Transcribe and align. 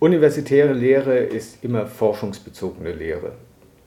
Universitäre 0.00 0.74
Lehre 0.74 1.18
ist 1.18 1.64
immer 1.64 1.86
forschungsbezogene 1.86 2.92
Lehre. 2.92 3.32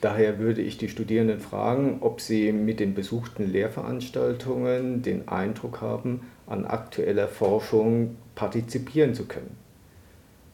Daher 0.02 0.40
würde 0.40 0.62
ich 0.62 0.78
die 0.78 0.90
Studierenden 0.90 1.40
fragen, 1.40 2.00
ob 2.02 2.20
sie 2.20 2.52
mit 2.52 2.82
den 2.82 2.94
besuchten 2.94 3.50
Lehrveranstaltungen 3.50 5.04
den 5.04 5.30
Eindruck 5.30 5.80
haben, 5.80 6.28
an 6.48 6.66
aktueller 6.66 7.30
Forschung 7.30 8.18
partizipieren 8.36 9.14
zu 9.14 9.26
können. 9.26 9.56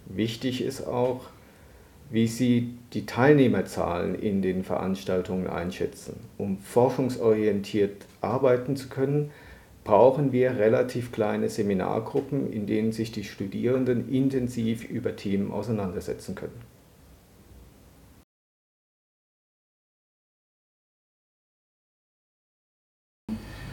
Wichtig 0.05 0.63
ist 0.63 0.85
auch, 0.85 1.21
wie 2.11 2.27
Sie 2.27 2.77
die 2.93 3.07
Teilnehmerzahlen 3.07 4.13
in 4.13 4.43
den 4.43 4.63
Veranstaltungen 4.63 5.47
einschätzen. 5.47 6.19
Um 6.37 6.59
forschungsorientiert 6.59 8.05
arbeiten 8.21 8.75
zu 8.75 8.89
können, 8.89 9.31
brauchen 9.87 10.33
wir 10.33 10.57
relativ 10.57 11.13
kleine 11.13 11.47
Seminargruppen, 11.47 12.51
in 12.51 12.67
denen 12.67 12.91
sich 12.91 13.13
die 13.13 13.23
Studierenden 13.23 14.09
intensiv 14.09 14.83
über 14.83 15.15
Themen 15.15 15.49
auseinandersetzen 15.49 16.35
können. 16.35 16.59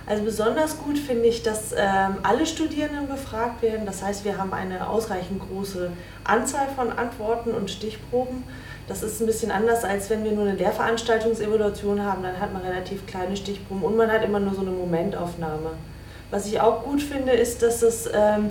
Also 0.07 0.23
besonders 0.23 0.79
gut 0.79 0.99
finde 0.99 1.27
ich, 1.27 1.43
dass 1.43 1.73
ähm, 1.73 2.19
alle 2.23 2.47
Studierenden 2.47 3.09
befragt 3.09 3.63
werden. 3.63 3.85
Das 3.85 4.03
heißt, 4.03 4.25
wir 4.25 4.39
haben 4.39 4.53
eine 4.53 4.89
ausreichend 4.89 5.43
große 5.49 5.91
Anzahl 6.23 6.69
von 6.77 6.93
Antworten 6.93 7.51
und 7.51 7.71
Stichproben. 7.71 8.45
Das 8.87 9.03
ist 9.03 9.21
ein 9.21 9.27
bisschen 9.27 9.51
anders, 9.51 9.83
als 9.83 10.11
wenn 10.11 10.23
wir 10.23 10.31
nur 10.31 10.45
eine 10.45 10.57
Lehrveranstaltungsevaluation 10.57 12.05
haben. 12.05 12.23
Dann 12.23 12.39
hat 12.39 12.53
man 12.53 12.63
relativ 12.63 13.05
kleine 13.07 13.37
Stichproben 13.37 13.83
und 13.83 13.97
man 13.97 14.13
hat 14.13 14.23
immer 14.23 14.39
nur 14.39 14.55
so 14.55 14.61
eine 14.61 14.71
Momentaufnahme. 14.71 15.71
Was 16.35 16.47
ich 16.47 16.61
auch 16.61 16.83
gut 16.83 17.01
finde, 17.01 17.31
ist, 17.31 17.63
dass 17.63 17.81
es 17.83 18.11
ähm, 18.13 18.51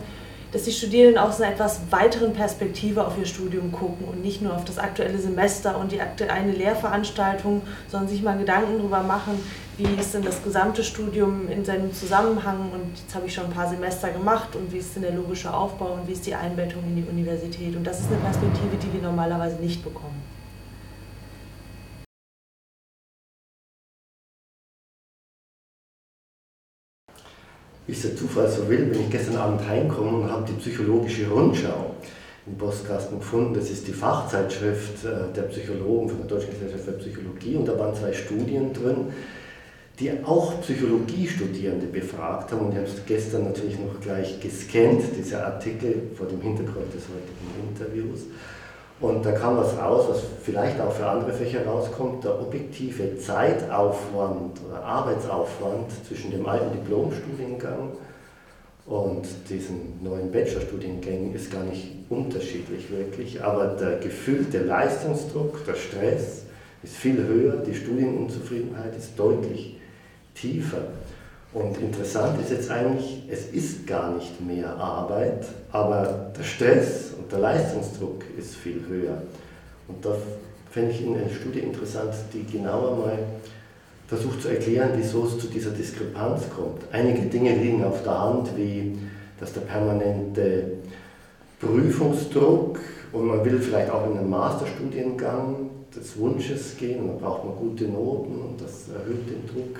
dass 0.54 0.64
die 0.64 0.72
Studierenden 0.72 1.18
aus 1.18 1.41
einer 1.41 1.52
etwas 1.52 1.82
weiteren 1.90 2.32
Perspektive 2.32 3.05
auf 3.05 3.18
ihr 3.18 3.26
Studium 3.26 3.74
gucken 3.74 4.07
und 4.07 4.24
nicht 4.24 4.41
nur 4.41 4.55
auf 4.55 4.63
das 4.63 4.77
aktuelle 4.77 5.18
Semester 5.18 5.77
und 5.77 5.91
die 5.91 5.99
aktuelle 5.99 6.54
Lehrveranstaltung, 6.54 7.62
sondern 7.90 8.07
sich 8.07 8.22
mal 8.22 8.38
Gedanken 8.38 8.77
darüber 8.77 9.04
machen, 9.04 9.38
wie 9.77 9.99
ist 9.99 10.13
denn 10.13 10.22
das 10.22 10.41
gesamte 10.41 10.82
Studium 10.82 11.49
in 11.49 11.66
seinem 11.66 11.94
Zusammenhang 11.94 12.72
und 12.72 12.98
jetzt 12.98 13.13
habe 13.16 13.26
ich 13.26 13.34
schon 13.34 13.48
ein 13.48 13.52
paar 13.52 13.68
Semester 13.68 14.12
gemacht 14.12 14.55
und 14.55 14.72
wie 14.72 14.77
ist 14.77 14.96
denn 14.96 15.02
der 15.02 15.13
logische 15.13 15.54
Aufbau 15.54 15.98
und 16.00 16.07
wie 16.07 16.13
ist 16.13 16.26
die 16.26 16.35
Einbettung 16.35 16.84
in 16.84 16.96
die 16.96 17.10
Universität 17.10 17.76
und 17.76 17.84
das 17.84 18.00
ist 18.00 18.07
eine 18.07 18.22
Perspektive, 18.22 18.77
die 18.82 18.94
wir 18.94 19.02
normalerweise 19.02 19.57
nicht 19.57 19.84
bekommen. 19.84 20.22
Wie 27.87 27.91
es 27.91 28.01
der 28.01 28.15
Zufall 28.15 28.49
so 28.49 28.67
will, 28.70 28.85
bin 28.85 29.01
ich 29.01 29.09
gestern 29.09 29.37
Abend 29.37 29.67
heimgekommen 29.67 30.23
und 30.23 30.31
habe 30.31 30.45
die 30.48 30.53
psychologische 30.53 31.29
Rundschau 31.29 31.95
im 32.45 32.57
Postkasten 32.57 33.20
gefunden. 33.20 33.53
Das 33.53 33.70
ist 33.70 33.87
die 33.87 33.93
Fachzeitschrift 33.93 35.05
äh, 35.05 35.34
der 35.35 35.43
Psychologen 35.43 36.09
von 36.09 36.20
der 36.20 36.27
Deutschen 36.27 36.51
Gesellschaft 36.51 36.85
für 36.85 36.91
Psychologie 36.93 37.55
und 37.55 37.67
da 37.67 37.77
waren 37.77 37.95
zwei 37.95 38.13
Studien 38.13 38.73
drin, 38.73 39.13
die 39.99 40.11
auch 40.23 40.61
Psychologiestudierende 40.61 41.87
befragt 41.87 42.51
haben 42.51 42.67
und 42.67 42.71
ich 42.71 42.77
habe 42.77 42.87
es 42.87 43.05
gestern 43.05 43.43
natürlich 43.45 43.77
noch 43.79 43.99
gleich 44.01 44.39
gescannt, 44.39 45.04
dieser 45.17 45.45
Artikel 45.45 46.09
vor 46.15 46.27
dem 46.27 46.41
Hintergrund 46.41 46.93
des 46.93 47.04
heutigen 47.04 47.70
Interviews. 47.70 48.21
Und 49.04 49.26
da 49.26 49.34
kam 49.34 49.57
was 49.57 49.77
raus, 49.77 50.05
was 50.07 50.21
vielleicht 50.43 50.79
auch 50.79 50.93
für 50.93 51.05
andere 51.05 51.34
Fächer 51.34 51.65
rauskommt, 51.65 52.23
der 52.23 52.40
objektive 52.40 53.18
Zeitaufwand 53.18 54.62
oder 54.65 54.82
Arbeitsaufwand 54.82 55.91
zwischen 56.07 56.32
dem 56.32 56.45
alten 56.45 56.71
Diplomstudiengang 56.71 57.91
und 58.85 59.26
diesen 59.49 60.01
neuen 60.01 60.32
Bachelorstudiengängen 60.32 61.35
ist 61.35 61.51
gar 61.51 61.65
nicht 61.65 61.90
unterschiedlich 62.10 62.90
wirklich, 62.90 63.43
aber 63.43 63.76
der 63.76 63.98
gefühlte 63.98 64.59
Leistungsdruck, 64.59 65.66
der 65.66 65.75
Stress 65.75 66.44
ist 66.81 66.95
viel 66.95 67.17
höher, 67.28 67.57
die 67.57 67.75
Studienunzufriedenheit 67.75 68.95
ist 68.97 69.19
deutlich 69.19 69.81
tiefer. 70.33 70.81
Und 71.53 71.78
interessant 71.80 72.41
ist 72.41 72.50
jetzt 72.50 72.72
eigentlich, 72.72 73.24
es 73.30 73.47
ist 73.47 73.86
gar 73.86 74.16
nicht 74.16 74.41
mehr 74.41 74.75
Arbeit, 74.75 75.46
aber 75.72 76.31
der 76.38 76.44
Stress 76.44 77.12
und 77.18 77.31
der 77.31 77.40
Leistungsdruck 77.40 78.24
ist 78.38 78.56
viel 78.56 78.84
höher. 78.88 79.22
Und 79.88 80.03
da 80.03 80.16
fände 80.72 80.91
ich 80.91 81.06
in 81.06 81.16
einer 81.16 81.30
Studie 81.30 81.59
interessant, 81.59 82.16
die 82.34 82.44
genauer 82.44 82.97
mal 82.97 83.19
versucht 84.08 84.41
zu 84.41 84.47
erklären, 84.47 84.91
wieso 84.96 85.28
es 85.28 85.38
zu 85.38 85.47
dieser 85.47 85.72
Diskrepanz 85.72 86.44
kommt. 86.56 86.81
Einige 86.91 87.22
Dinge 87.28 87.56
liegen 87.56 87.84
auf 87.84 88.02
der 88.03 88.20
Hand, 88.20 88.58
wie 88.58 88.97
dass 89.40 89.53
der 89.53 89.62
permanente 89.62 90.72
Prüfungsdruck 91.59 92.80
und 93.12 93.28
man 93.28 93.44
will 93.44 93.59
vielleicht 93.59 93.91
auch 93.91 94.09
in 94.09 94.18
einen 94.18 94.30
Masterstudiengang 94.30 95.70
des 95.96 96.18
Wunsches 96.18 96.78
gehen 96.78 97.02
und 97.02 97.08
dann 97.09 97.18
braucht 97.20 97.46
man 97.46 97.56
gute 97.56 97.85
Noten 97.85 98.41
und 98.41 98.62
das 98.62 98.88
erhöht 98.90 99.28
den 99.30 99.46
Druck. 99.47 99.80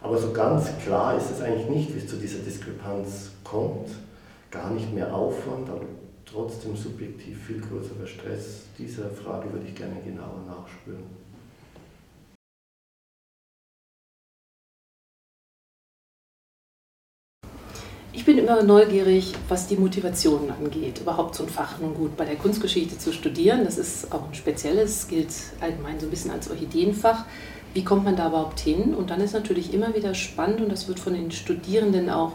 Aber 0.00 0.16
so 0.16 0.32
ganz 0.32 0.68
klar 0.84 1.16
ist 1.16 1.30
es 1.30 1.40
eigentlich 1.40 1.68
nicht, 1.68 1.94
wie 1.94 1.98
es 1.98 2.06
zu 2.06 2.16
dieser 2.16 2.38
Diskrepanz 2.38 3.30
kommt. 3.42 3.88
Gar 4.50 4.70
nicht 4.70 4.94
mehr 4.94 5.12
Aufwand, 5.12 5.68
aber 5.68 5.84
trotzdem 6.24 6.76
subjektiv 6.76 7.46
viel 7.46 7.60
größerer 7.60 8.06
Stress. 8.06 8.62
Dieser 8.78 9.10
Frage 9.10 9.52
würde 9.52 9.66
ich 9.66 9.74
gerne 9.74 10.00
genauer 10.04 10.44
nachspüren. 10.46 11.28
Ich 18.12 18.24
bin 18.24 18.38
immer 18.38 18.62
neugierig, 18.62 19.34
was 19.48 19.68
die 19.68 19.76
Motivation 19.76 20.50
angeht, 20.50 21.00
überhaupt 21.00 21.34
so 21.34 21.44
ein 21.44 21.48
Fach 21.48 21.78
nun 21.78 21.94
gut 21.94 22.16
bei 22.16 22.24
der 22.24 22.36
Kunstgeschichte 22.36 22.98
zu 22.98 23.12
studieren. 23.12 23.64
Das 23.64 23.78
ist 23.78 24.12
auch 24.12 24.26
ein 24.26 24.34
spezielles, 24.34 25.08
gilt 25.08 25.32
allgemein 25.60 26.00
so 26.00 26.06
ein 26.06 26.10
bisschen 26.10 26.30
als 26.30 26.50
Orchideenfach 26.50 27.24
wie 27.74 27.84
kommt 27.84 28.04
man 28.04 28.16
da 28.16 28.28
überhaupt 28.28 28.60
hin? 28.60 28.94
Und 28.94 29.10
dann 29.10 29.20
ist 29.20 29.34
natürlich 29.34 29.72
immer 29.72 29.94
wieder 29.94 30.14
spannend 30.14 30.60
und 30.60 30.70
das 30.70 30.88
wird 30.88 30.98
von 30.98 31.14
den 31.14 31.30
Studierenden 31.30 32.10
auch 32.10 32.32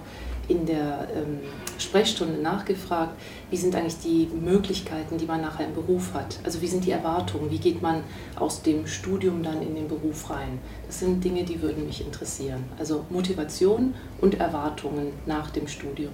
in 0.47 0.65
der 0.65 1.07
ähm, 1.15 1.39
Sprechstunde 1.77 2.41
nachgefragt, 2.41 3.17
wie 3.49 3.57
sind 3.57 3.75
eigentlich 3.75 3.99
die 3.99 4.27
Möglichkeiten, 4.33 5.17
die 5.17 5.25
man 5.25 5.41
nachher 5.41 5.65
im 5.65 5.73
Beruf 5.73 6.13
hat? 6.13 6.39
Also 6.43 6.61
wie 6.61 6.67
sind 6.67 6.85
die 6.85 6.91
Erwartungen? 6.91 7.49
Wie 7.49 7.59
geht 7.59 7.81
man 7.81 8.03
aus 8.37 8.61
dem 8.61 8.87
Studium 8.87 9.43
dann 9.43 9.61
in 9.61 9.75
den 9.75 9.87
Beruf 9.87 10.29
rein? 10.29 10.59
Das 10.85 10.99
sind 10.99 11.23
Dinge, 11.23 11.43
die 11.43 11.61
würden 11.61 11.85
mich 11.85 12.05
interessieren. 12.05 12.63
Also 12.77 13.05
Motivation 13.09 13.95
und 14.19 14.39
Erwartungen 14.39 15.13
nach 15.25 15.49
dem 15.51 15.67
Studium. 15.67 16.13